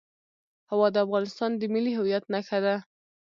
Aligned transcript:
هوا 0.71 0.87
د 0.91 0.95
افغانستان 1.05 1.51
د 1.57 1.61
ملي 1.73 1.91
هویت 1.97 2.25
نښه 2.33 2.59
ده. 2.65 2.75